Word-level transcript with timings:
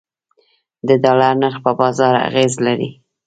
د 0.87 0.89
ډالر 1.03 1.33
نرخ 1.41 1.55
په 1.65 1.71
بازار 1.79 2.13
اغیز 2.27 2.53
لري 2.65 2.89